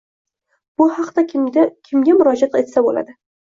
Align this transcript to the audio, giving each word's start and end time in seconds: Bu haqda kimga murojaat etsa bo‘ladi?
Bu 0.81 0.87
haqda 0.95 1.25
kimga 1.33 1.67
murojaat 2.23 2.61
etsa 2.65 2.87
bo‘ladi? 2.91 3.19